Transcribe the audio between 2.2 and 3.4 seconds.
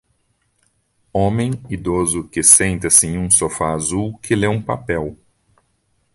que senta-se em um